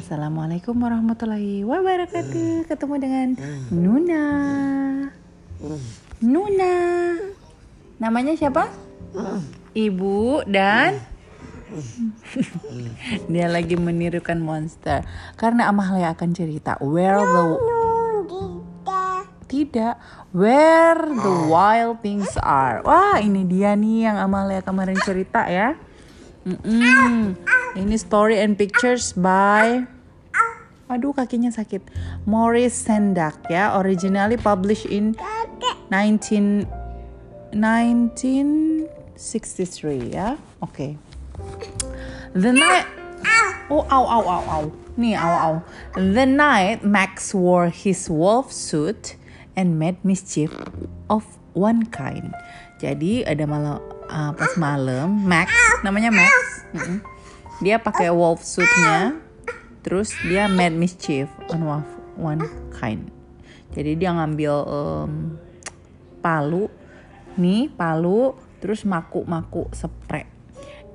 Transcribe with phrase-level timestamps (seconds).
[0.00, 2.64] Assalamualaikum warahmatullahi wabarakatuh.
[2.64, 3.28] Ketemu dengan
[3.68, 4.24] Nuna.
[6.24, 6.76] Nuna.
[8.00, 8.64] Namanya siapa?
[9.76, 11.04] Ibu dan
[13.32, 15.04] dia lagi menirukan monster.
[15.36, 17.44] Karena Amalia akan cerita where the
[19.52, 20.00] tidak.
[20.32, 22.80] Where the wild things are.
[22.88, 25.76] Wah ini dia nih yang Amalia kemarin cerita ya.
[26.48, 27.36] Mm-mm.
[27.78, 29.86] Ini story and pictures by
[30.90, 31.86] aduh kakinya sakit
[32.26, 35.14] Maurice Sendak ya originally published in
[35.94, 36.66] 19
[37.54, 40.98] 1963 ya oke okay.
[42.30, 42.86] The night
[43.70, 44.64] Oh, ow, ow, ow, ow.
[44.98, 45.54] Nih, ow, ow.
[45.94, 49.14] The night Max wore his wolf suit
[49.54, 50.50] and made mischief
[51.06, 51.22] of
[51.54, 52.34] one kind.
[52.82, 53.78] Jadi ada malam
[54.10, 55.54] uh, pas malam Max,
[55.86, 56.66] namanya Max.
[56.74, 56.98] Mm-mm.
[57.60, 59.20] Dia pakai wolf suitnya,
[59.84, 61.86] terus dia made mischief on one,
[62.16, 63.12] one kind.
[63.76, 65.12] Jadi dia ngambil um,
[66.24, 66.66] palu,
[67.36, 70.40] nih palu, terus maku-maku spray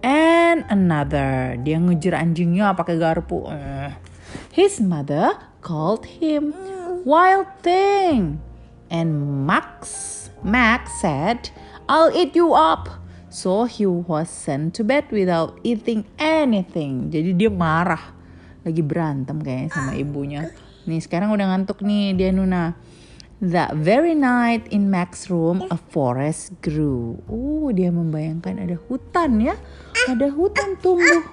[0.05, 1.57] and another.
[1.66, 3.50] Dia ngejar anjingnya pakai garpu.
[3.50, 3.97] Eh.
[4.53, 5.33] His mother
[5.66, 6.53] called him
[7.02, 8.39] wild thing.
[8.94, 11.50] And Max, Max said,
[11.89, 13.02] I'll eat you up.
[13.36, 17.11] So he was sent to bed without eating anything.
[17.11, 18.16] Jadi dia marah.
[18.64, 20.55] Lagi berantem kayaknya sama ibunya.
[20.88, 22.80] Nih sekarang udah ngantuk nih dia Nuna.
[23.44, 27.19] That very night in Mac's room, a forest grew.
[27.28, 29.59] Oh, dia membayangkan ada hutan ya.
[30.08, 31.28] Ada hutan tumbuh.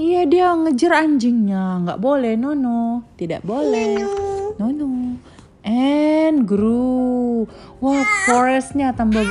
[0.00, 1.84] Iya, dia ngejar anjingnya.
[1.84, 3.04] Nggak boleh, Nono.
[3.20, 4.00] Tidak boleh.
[4.56, 5.20] Nono.
[5.60, 7.44] And grew.
[7.84, 9.28] Wah, forestnya tambah...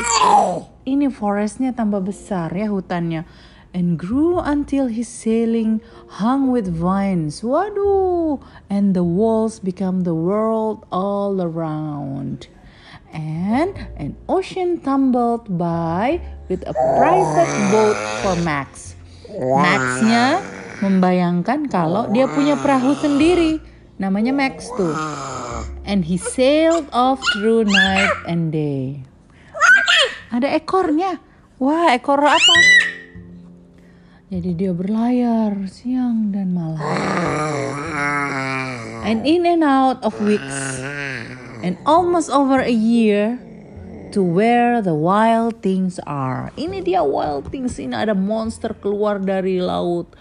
[0.87, 3.27] Ini forestnya tambah besar ya hutannya
[3.75, 5.83] and grew until his ceiling
[6.23, 7.43] hung with vines.
[7.43, 8.39] Waduh!
[8.71, 12.47] And the walls become the world all around.
[13.11, 18.95] And an ocean tumbled by with a private boat for Max.
[19.27, 20.39] Maxnya
[20.79, 23.59] membayangkan kalau dia punya perahu sendiri.
[23.99, 24.95] Namanya Max tuh.
[25.87, 29.07] And he sailed off through night and day.
[30.27, 31.23] Ada ekornya.
[31.57, 32.55] Wah, ekor apa?
[34.27, 36.83] Jadi dia berlayar siang dan malam.
[39.07, 40.83] And in and out of weeks.
[41.63, 43.39] And almost over a year
[44.11, 46.51] to where the wild things are.
[46.59, 47.79] Ini dia wild things.
[47.79, 50.11] Ini ada monster keluar dari laut.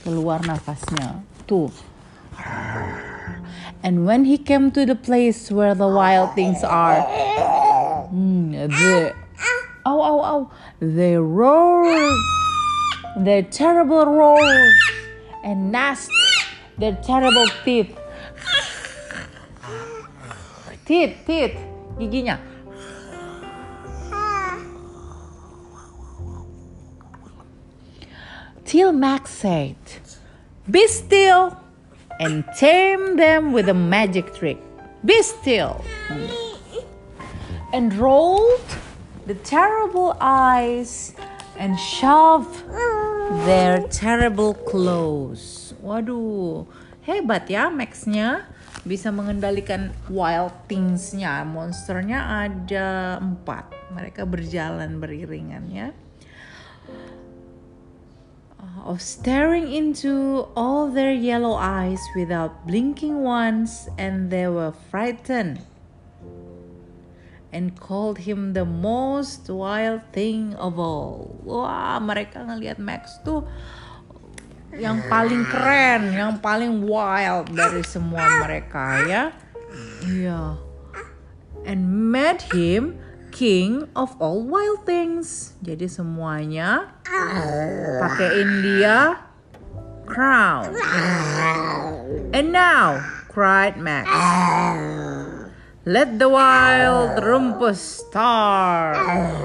[0.00, 1.20] Keluar nafasnya.
[1.44, 1.85] Tuh.
[3.86, 7.06] And when he came to the place where the wild things are,
[8.10, 9.12] mm, they,
[9.86, 12.18] ow, ow, ow, they roared,
[13.16, 14.74] their terrible roars,
[15.44, 16.10] and gnashed
[16.76, 17.96] their terrible teeth.
[20.84, 21.56] Teeth, teeth,
[21.96, 22.40] giginya.
[28.64, 29.76] Till Max said,
[30.68, 31.65] Be still
[32.20, 34.58] and tame them with a magic trick.
[35.04, 35.84] Be still.
[37.72, 38.64] And rolled
[39.26, 41.14] the terrible eyes
[41.58, 42.64] and shoved
[43.44, 45.74] their terrible claws.
[45.82, 46.66] Waduh,
[47.04, 48.48] hebat ya Maxnya
[48.86, 51.42] bisa mengendalikan wild things-nya.
[51.44, 53.70] Monsternya ada empat.
[53.92, 55.88] Mereka berjalan beriringan ya
[58.86, 65.66] of staring into all their yellow eyes without blinking once, and they were frightened
[67.50, 71.34] and called him the most wild thing of all.
[71.42, 73.42] Wah, mereka ngelihat Max tuh
[74.76, 79.22] yang paling keren, yang paling wild dari semua mereka ya.
[80.04, 80.60] Iya.
[81.66, 83.00] And made him
[83.36, 85.52] king of all wild things.
[85.60, 86.96] Jadi semuanya
[88.00, 89.20] pakaiin dia
[90.08, 90.72] crown.
[92.32, 92.96] And now,
[93.28, 94.08] cried Max.
[95.84, 98.96] Let the wild rumpus start.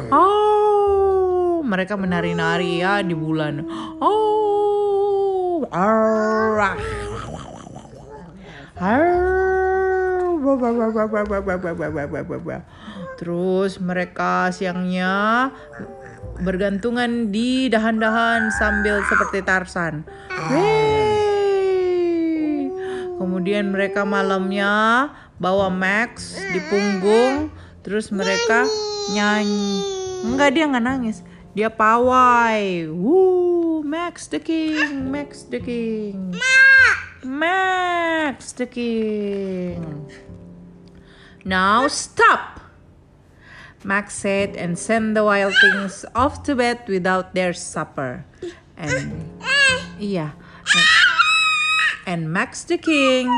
[0.10, 3.68] Oh, mereka menari-nari ya di bulan.
[4.00, 6.80] Oh, arrah.
[8.80, 9.52] Arrah.
[13.22, 15.54] Terus mereka siangnya
[16.42, 20.02] bergantungan di dahan-dahan sambil seperti Tarsan.
[20.50, 21.14] Wey.
[23.22, 25.06] Kemudian mereka malamnya
[25.38, 27.54] bawa Max di punggung,
[27.86, 28.66] terus mereka
[29.14, 31.26] nyanyi Enggak dia nggak nangis.
[31.58, 32.86] Dia pawai.
[32.94, 36.38] Woo, Max the King, Max the King.
[37.26, 40.06] Max the King.
[41.42, 42.51] Now stop.
[43.84, 48.26] Max said and sent the wild things off to bed without their supper.
[48.78, 49.26] And
[49.98, 50.38] yeah.
[52.06, 53.30] And Max the King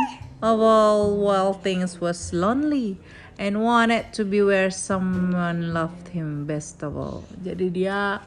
[0.43, 2.99] of all wild things was lonely
[3.39, 7.23] and wanted to be where someone loved him best of all.
[7.39, 8.19] Jadi dia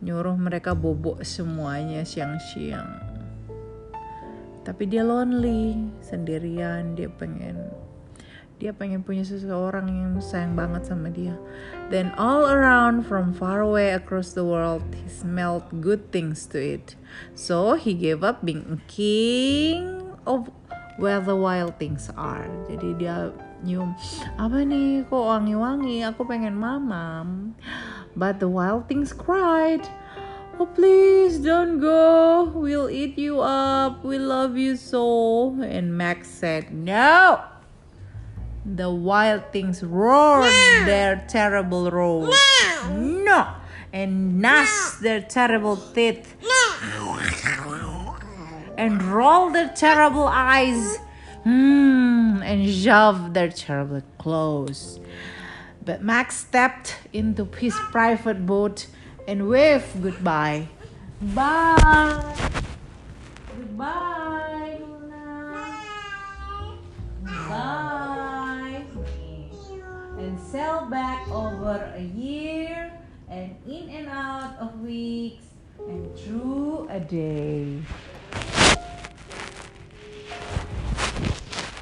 [0.00, 3.04] nyuruh mereka bobok semuanya siang-siang.
[4.68, 7.72] Tapi dia lonely, sendirian, dia pengen
[8.58, 11.38] dia pengen punya seseorang yang sayang banget sama dia.
[11.94, 16.98] Then all around from far away across the world, he smelled good things to eat.
[17.38, 20.50] So he gave up being king of
[20.98, 22.50] where the wild things are.
[22.66, 23.30] Jadi dia
[23.62, 23.94] nyium
[24.38, 27.54] apa nih kok wangi-wangi aku pengen mamam.
[28.18, 29.86] But the wild things cried.
[30.58, 32.50] Oh please don't go.
[32.50, 34.02] We'll eat you up.
[34.02, 35.54] We love you so.
[35.62, 37.57] And Max said no.
[38.74, 40.52] The wild things roared
[40.86, 42.34] their terrible roars.
[42.92, 43.54] No.
[43.92, 46.36] And gnashed their terrible teeth.
[48.76, 50.98] And rolled their terrible eyes.
[51.44, 55.00] Hmm, and shoved their terrible claws.
[55.84, 58.86] But Max stepped into his private boat
[59.26, 60.68] and waved goodbye.
[61.20, 62.36] Bye.
[63.56, 65.66] Goodbye, Luna.
[67.48, 67.84] Bye.
[70.48, 72.88] Sail back over a year
[73.28, 75.44] and in and out of weeks
[75.76, 77.84] and through a day.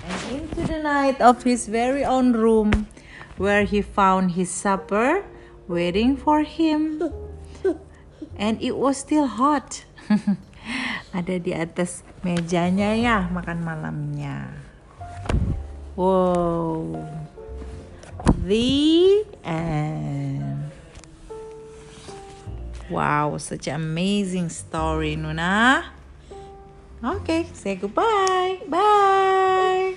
[0.03, 2.91] And into the night of his very own room
[3.39, 5.23] where he found his supper
[5.71, 7.07] waiting for him.
[8.35, 9.87] And it was still hot.
[11.15, 14.59] Ada di atas mejanya ya makan malamnya.
[15.95, 17.25] Wow.
[18.46, 20.70] The end.
[22.88, 25.82] Wow, such an amazing story, Nuna.
[27.02, 28.60] Okay, say goodbye.
[28.69, 29.96] Bye.